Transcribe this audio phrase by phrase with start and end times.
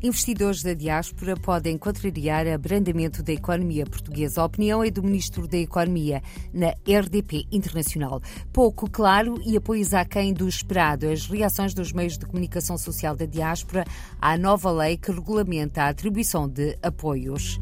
[0.00, 4.40] Investidores da diáspora podem contrariar abrandamento da economia portuguesa.
[4.40, 6.22] A opinião é do Ministro da Economia
[6.54, 8.22] na RDP Internacional.
[8.52, 11.08] Pouco claro e apoios aquém do esperado.
[11.08, 13.84] As reações dos meios de comunicação social da diáspora
[14.20, 17.58] à nova lei que regulamenta a atribuição de apoios.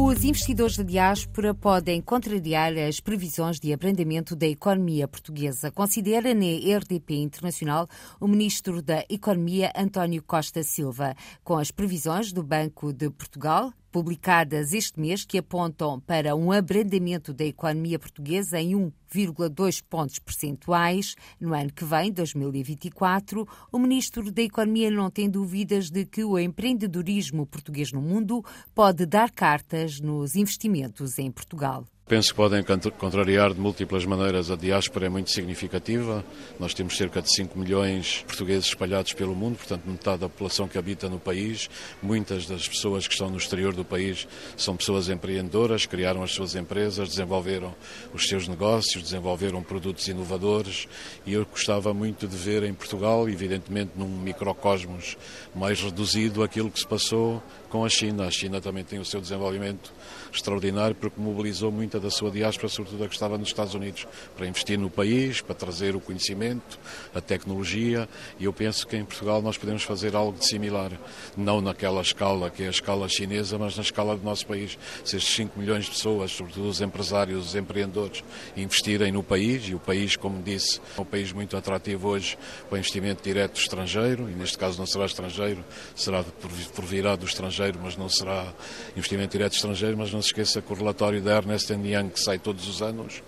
[0.00, 6.76] Os investidores da diáspora podem contrariar as previsões de abrandamento da economia portuguesa, considera na
[6.78, 7.88] RDP Internacional
[8.20, 11.16] o ministro da Economia, António Costa Silva.
[11.42, 17.32] Com as previsões do Banco de Portugal, publicadas este mês que apontam para um abrandamento
[17.32, 23.46] da economia portuguesa em 1,2 pontos percentuais no ano que vem, 2024.
[23.72, 29.06] O ministro da Economia não tem dúvidas de que o empreendedorismo português no mundo pode
[29.06, 31.86] dar cartas nos investimentos em Portugal.
[32.08, 32.64] Penso que podem
[32.96, 34.50] contrariar de múltiplas maneiras.
[34.50, 36.24] A diáspora é muito significativa.
[36.58, 40.66] Nós temos cerca de 5 milhões de portugueses espalhados pelo mundo, portanto, metade da população
[40.66, 41.68] que habita no país.
[42.02, 46.54] Muitas das pessoas que estão no exterior do país são pessoas empreendedoras, criaram as suas
[46.54, 47.74] empresas, desenvolveram
[48.14, 50.88] os seus negócios, desenvolveram produtos inovadores.
[51.26, 55.18] E eu gostava muito de ver em Portugal, evidentemente num microcosmos
[55.54, 58.24] mais reduzido, aquilo que se passou com a China.
[58.24, 59.92] A China também tem o seu desenvolvimento
[60.32, 64.46] extraordinário porque mobilizou muita da sua diáspora, sobretudo a que estava nos Estados Unidos, para
[64.46, 66.78] investir no país, para trazer o conhecimento,
[67.14, 70.90] a tecnologia e eu penso que em Portugal nós podemos fazer algo de similar,
[71.36, 74.78] não naquela escala que é a escala chinesa, mas na escala do nosso país.
[75.04, 78.22] Se estes 5 milhões de pessoas, sobretudo os empresários, os empreendedores,
[78.56, 82.78] investirem no país, e o país, como disse, é um país muito atrativo hoje para
[82.78, 87.96] investimento direto estrangeiro, e neste caso não será estrangeiro, será por virado do estrangeiro, mas
[87.96, 88.52] não será
[88.96, 92.38] investimento direto estrangeiro, mas não se esqueça que o relatório da Ernest Young, que sai
[92.38, 93.22] todos os anos,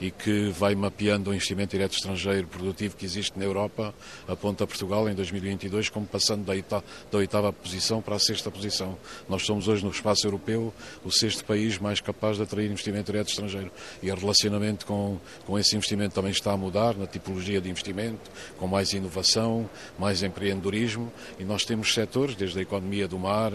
[0.00, 3.94] e que vai mapeando o investimento direto estrangeiro produtivo que existe na Europa,
[4.26, 8.96] aponta Portugal em 2022 como passando da oitava posição para a sexta posição.
[9.28, 10.72] Nós somos hoje no espaço europeu
[11.04, 13.70] o sexto país mais capaz de atrair investimento direto estrangeiro
[14.02, 18.30] e o relacionamento com, com esse investimento também está a mudar na tipologia de investimento,
[18.58, 19.68] com mais inovação,
[19.98, 23.52] mais empreendedorismo e nós temos setores, desde a economia do mar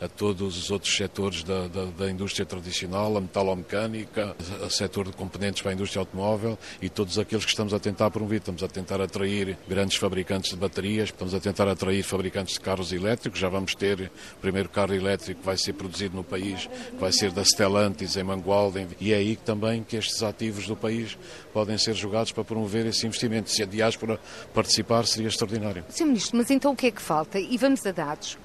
[0.00, 5.12] a todos os outros setores da, da, da indústria tradicional, a metalomecânica, a setor de
[5.12, 8.38] componentes para indústria automóvel e todos aqueles que estamos a tentar promover.
[8.38, 12.92] Estamos a tentar atrair grandes fabricantes de baterias, estamos a tentar atrair fabricantes de carros
[12.92, 13.38] elétricos.
[13.38, 17.12] Já vamos ter o primeiro carro elétrico que vai ser produzido no país, que vai
[17.12, 18.86] ser da Stellantis em Mangualde.
[19.00, 21.16] E é aí também que estes ativos do país
[21.52, 23.50] podem ser jogados para promover esse investimento.
[23.50, 24.18] Se a diáspora
[24.52, 25.84] participar, seria extraordinário.
[25.88, 26.06] Sr.
[26.06, 27.38] Ministro, mas então o que é que falta?
[27.38, 28.36] E vamos a dados.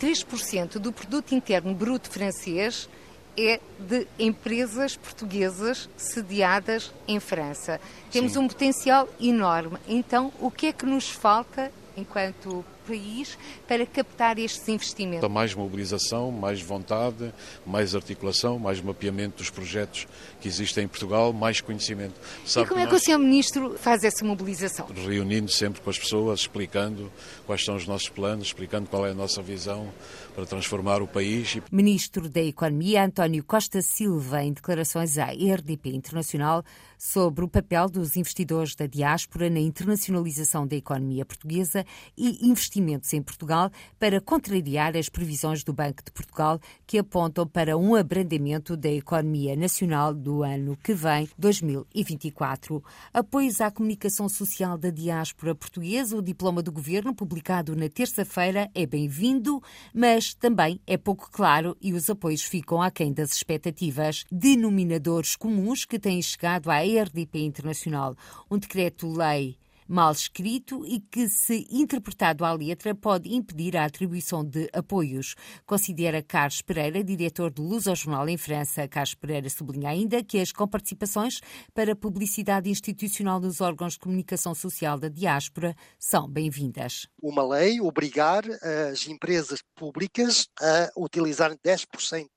[0.00, 2.88] 3% do produto interno bruto francês
[3.36, 7.80] é de empresas portuguesas sediadas em França.
[8.10, 8.40] Temos Sim.
[8.40, 9.78] um potencial enorme.
[9.88, 15.18] Então, o que é que nos falta enquanto país para captar estes investimentos?
[15.18, 17.32] Então, mais mobilização, mais vontade,
[17.66, 20.06] mais articulação, mais mapeamento dos projetos
[20.40, 22.14] que existem em Portugal, mais conhecimento.
[22.44, 23.18] Sabe e como é que o Sr.
[23.18, 24.86] Ministro faz essa mobilização?
[24.86, 27.10] Reunindo sempre com as pessoas, explicando
[27.46, 29.92] quais são os nossos planos, explicando qual é a nossa visão
[30.34, 31.58] para transformar o país.
[31.70, 36.64] Ministro da Economia, António Costa Silva, em declarações à RDP Internacional
[37.02, 41.84] sobre o papel dos investidores da diáspora na internacionalização da economia portuguesa
[42.16, 47.76] e investimentos em Portugal para contrariar as previsões do Banco de Portugal que apontam para
[47.76, 52.82] um abrandamento da economia nacional do ano que vem, 2024.
[53.12, 58.86] Apoios à comunicação social da diáspora portuguesa, o diploma do governo publicado na terça-feira é
[58.86, 59.60] bem-vindo,
[59.92, 64.24] mas também é pouco claro e os apoios ficam aquém das expectativas.
[64.30, 68.16] Denominadores comuns que têm chegado à RDP Internacional.
[68.50, 69.58] Um decreto-lei
[69.92, 75.34] mal escrito e que, se interpretado à letra, pode impedir a atribuição de apoios.
[75.66, 78.88] Considera Carlos Pereira, diretor do Luz ao Jornal em França.
[78.88, 81.40] Carlos Pereira sublinha ainda que as comparticipações
[81.74, 87.06] para publicidade institucional dos órgãos de comunicação social da diáspora são bem-vindas.
[87.20, 88.44] Uma lei obrigar
[88.90, 92.28] as empresas públicas a utilizar 10%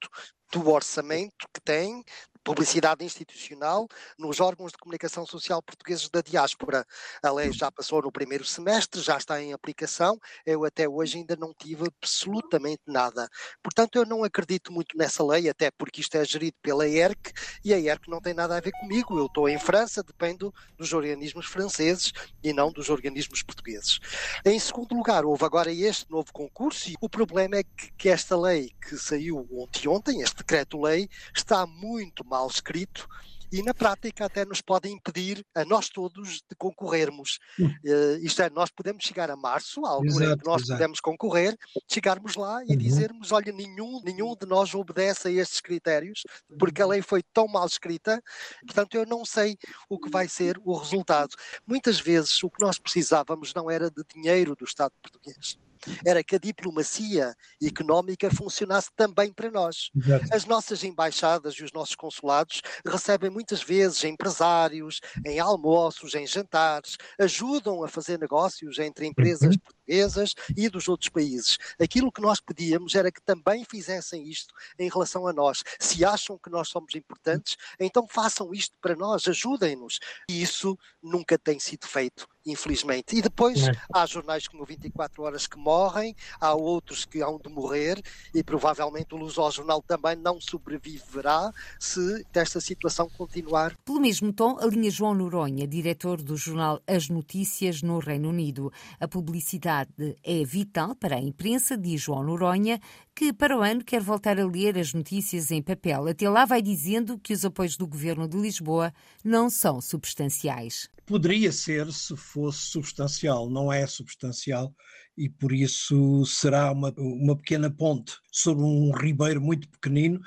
[0.51, 2.03] do orçamento que têm
[2.45, 3.87] publicidade institucional
[4.19, 6.85] nos órgãos de comunicação social portugueses da diáspora.
[7.23, 11.35] A lei já passou no primeiro semestre, já está em aplicação, eu até hoje ainda
[11.35, 13.27] não tive absolutamente nada.
[13.63, 17.33] Portanto, eu não acredito muito nessa lei, até porque isto é gerido pela ERC
[17.63, 19.17] e a ERC não tem nada a ver comigo.
[19.17, 22.13] Eu estou em França, dependo dos organismos franceses
[22.43, 23.99] e não dos organismos portugueses.
[24.45, 28.37] Em segundo lugar, houve agora este novo concurso e o problema é que, que esta
[28.37, 33.07] lei que saiu ontem, ontem, este decreto-lei, está muito mal mal escrito
[33.49, 37.39] e na prática até nos podem impedir a nós todos de concorrermos.
[37.57, 40.77] Uh, isto é, nós podemos chegar a março, a altura em que nós exato.
[40.77, 42.77] podemos concorrer, chegarmos lá e uhum.
[42.77, 46.23] dizermos, olha, nenhum, nenhum de nós obedece a estes critérios,
[46.59, 48.21] porque a lei foi tão mal escrita,
[48.65, 49.57] portanto eu não sei
[49.87, 51.33] o que vai ser o resultado.
[51.65, 55.57] Muitas vezes o que nós precisávamos não era de dinheiro do Estado português
[56.05, 59.89] era que a diplomacia económica funcionasse também para nós.
[59.95, 60.25] Exato.
[60.31, 66.97] As nossas embaixadas e os nossos consulados recebem muitas vezes empresários, em almoços, em jantares,
[67.19, 69.74] ajudam a fazer negócios entre empresas uhum.
[69.85, 71.57] Portuguesas e dos outros países.
[71.79, 75.63] Aquilo que nós pedíamos era que também fizessem isto em relação a nós.
[75.79, 79.99] Se acham que nós somos importantes, então façam isto para nós, ajudem-nos.
[80.29, 83.17] E isso nunca tem sido feito infelizmente.
[83.17, 83.71] E depois é.
[83.91, 87.99] há jornais como 24 Horas que morrem, há outros que hão de morrer
[88.33, 93.75] e provavelmente o Luso Jornal também não sobreviverá se desta situação continuar.
[93.83, 98.71] Pelo mesmo tom, a linha João Noronha, diretor do jornal As Notícias no Reino Unido.
[98.99, 99.74] A publicidade
[100.23, 102.79] é vital para a imprensa, diz João Noronha,
[103.15, 106.07] que para o ano quer voltar a ler as notícias em papel.
[106.07, 108.93] Até lá vai dizendo que os apoios do governo de Lisboa
[109.23, 110.89] não são substanciais.
[111.05, 114.73] Poderia ser se fosse substancial, não é substancial
[115.17, 120.19] e por isso será uma, uma pequena ponte sobre um ribeiro muito pequenino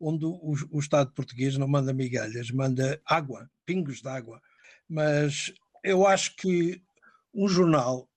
[0.00, 4.40] onde o, o Estado português não manda migalhas, manda água, pingos de água.
[4.88, 5.52] Mas
[5.84, 6.82] eu acho que
[7.34, 8.08] um jornal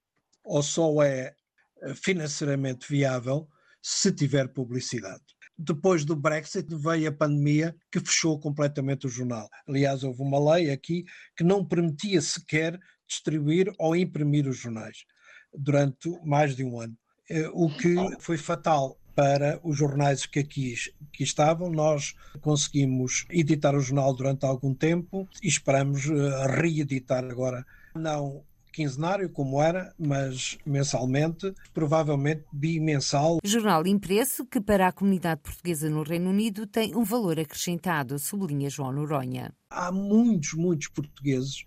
[0.44, 1.36] ou só é
[1.82, 3.48] eh, financeiramente viável
[3.82, 5.24] se tiver publicidade.
[5.58, 9.48] Depois do Brexit veio a pandemia que fechou completamente o jornal.
[9.68, 11.06] Aliás, houve uma lei aqui
[11.38, 15.06] que não permitia sequer distribuir ou imprimir os jornais
[15.54, 16.98] durante mais de um ano,
[17.30, 20.74] eh, o que foi fatal para os jornais que aqui,
[21.12, 21.70] que estavam.
[21.70, 28.44] Nós conseguimos editar o jornal durante algum tempo e esperamos eh, reeditar agora, não
[28.74, 33.38] quinzenário, como era, mas mensalmente, provavelmente bimensal.
[33.44, 38.70] Jornal impresso que para a comunidade portuguesa no Reino Unido tem um valor acrescentado, sublinha
[38.70, 39.54] João Noronha.
[39.70, 41.64] Há muitos, muitos portugueses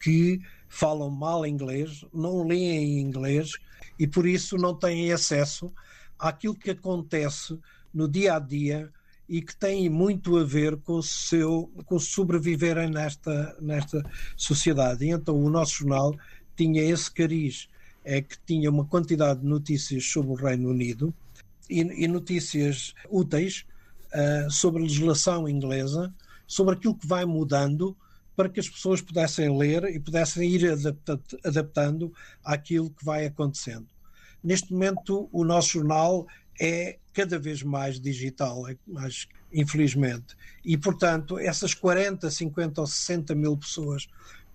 [0.00, 3.52] que falam mal inglês, não leem inglês
[3.98, 5.72] e por isso não têm acesso
[6.18, 7.58] àquilo que acontece
[7.94, 8.92] no dia a dia
[9.28, 14.02] e que tem muito a ver com o seu com sobreviverem nesta nesta
[14.36, 15.04] sociedade.
[15.04, 16.14] E então o nosso jornal
[16.58, 17.68] tinha esse cariz,
[18.04, 21.14] é que tinha uma quantidade de notícias sobre o Reino Unido
[21.70, 23.64] e, e notícias úteis
[24.12, 26.12] uh, sobre a legislação inglesa,
[26.46, 27.96] sobre aquilo que vai mudando
[28.34, 32.12] para que as pessoas pudessem ler e pudessem ir adapta adaptando
[32.44, 33.86] àquilo que vai acontecendo.
[34.42, 36.26] Neste momento, o nosso jornal
[36.60, 40.36] é cada vez mais digital, é mais, infelizmente.
[40.64, 44.08] E, portanto, essas 40, 50 ou 60 mil pessoas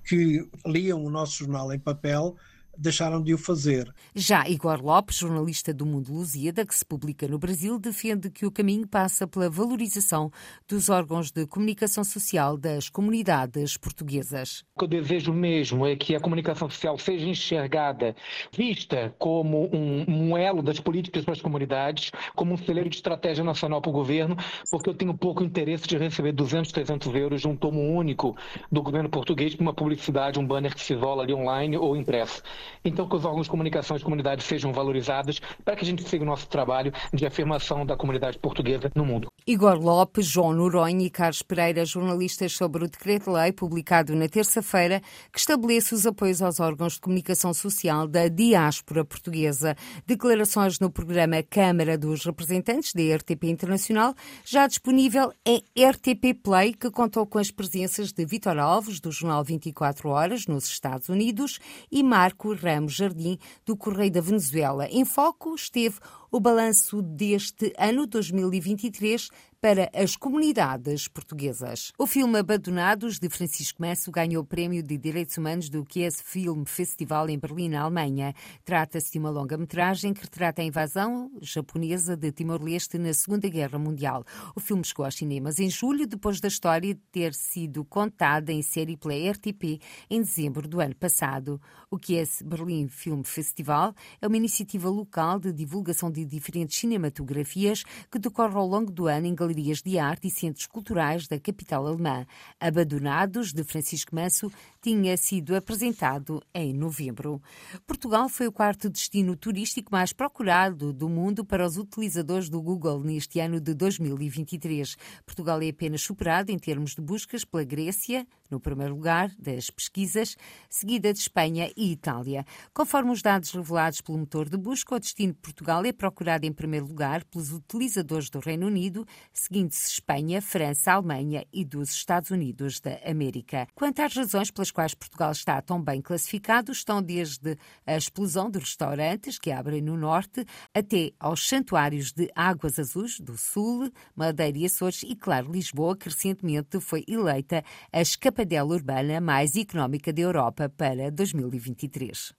[0.04, 2.36] que liam o nosso jornal em papel
[2.78, 3.94] deixaram de o fazer.
[4.16, 8.52] Já Igor Lopes, jornalista do Mundo Lusíada, que se publica no Brasil, defende que o
[8.52, 10.32] caminho passa pela valorização
[10.68, 14.64] dos órgãos de comunicação social das comunidades portuguesas.
[14.76, 18.16] O que eu desejo mesmo é que a comunicação social seja enxergada,
[18.56, 23.44] vista como um, um elo das políticas para as comunidades, como um celeiro de estratégia
[23.44, 24.36] nacional para o governo,
[24.70, 28.36] porque eu tenho pouco interesse de receber 200, 300 euros de um tomo único
[28.72, 32.42] do governo português para uma publicidade, um banner que se isola ali online ou impresso.
[32.84, 36.24] Então, que os órgãos de comunicação de comunidades sejam valorizados para que a gente siga
[36.24, 39.32] o nosso trabalho de afirmação da comunidade portuguesa no mundo.
[39.46, 45.02] Igor Lopes, João Noronha e Carlos Pereira, jornalistas sobre o decreto-lei publicado na terça-feira,
[45.32, 49.76] que estabelece os apoios aos órgãos de comunicação social da diáspora portuguesa.
[50.06, 54.14] Declarações no programa Câmara dos Representantes da RTP Internacional,
[54.46, 59.44] já disponível em RTP Play, que contou com as presenças de Vitor Alves, do Jornal
[59.44, 61.60] 24 Horas, nos Estados Unidos,
[61.92, 64.88] e Marco Ramos Jardim, do Correio da Venezuela.
[64.88, 66.00] Em foco esteve
[66.34, 69.30] o balanço deste ano 2023
[69.62, 71.94] para as comunidades portuguesas.
[71.98, 76.66] O filme Abandonados, de Francisco Messo, ganhou o Prémio de Direitos Humanos do Kies Film
[76.66, 78.34] Festival em Berlim, na Alemanha.
[78.66, 84.26] Trata-se de uma longa-metragem que retrata a invasão japonesa de Timor-Leste na Segunda Guerra Mundial.
[84.54, 88.98] O filme chegou aos cinemas em julho, depois da história ter sido contada em série
[88.98, 91.62] pela RTP em dezembro do ano passado.
[91.90, 98.20] O Kies Berlim Film Festival é uma iniciativa local de divulgação de diferentes cinematografias que
[98.20, 102.26] decorre ao longo do ano em galerias de arte e centros culturais da capital alemã.
[102.60, 104.52] Abandonados, de Francisco Manso,
[104.82, 107.42] tinha sido apresentado em novembro.
[107.86, 113.02] Portugal foi o quarto destino turístico mais procurado do mundo para os utilizadores do Google
[113.02, 114.96] neste ano de 2023.
[115.26, 120.38] Portugal é apenas superado em termos de buscas pela Grécia, no primeiro lugar das pesquisas,
[120.70, 122.46] seguida de Espanha e Itália.
[122.74, 126.13] Conforme os dados revelados pelo motor de busca, o destino de Portugal é procurado
[126.44, 132.32] em primeiro lugar pelos utilizadores do Reino Unido, seguindo-se Espanha, França, Alemanha e dos Estados
[132.32, 133.68] Unidos da América.
[133.74, 138.60] Quanto às razões pelas quais Portugal está tão bem classificado, estão desde a explosão de
[138.60, 144.66] restaurantes que abrem no norte até aos santuários de Águas Azuis do Sul, Madeira e
[144.66, 150.70] Açores e, claro, Lisboa, que recentemente foi eleita a escapadela urbana mais económica da Europa
[150.70, 152.34] para 2023.